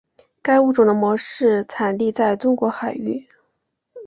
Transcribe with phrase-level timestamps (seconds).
[0.41, 3.27] 该物种的模式产地在中国海域。